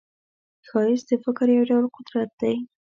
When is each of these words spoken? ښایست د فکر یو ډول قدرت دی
ښایست 0.67 1.05
د 1.09 1.11
فکر 1.23 1.47
یو 1.55 1.63
ډول 1.69 1.85
قدرت 1.95 2.29
دی 2.41 2.55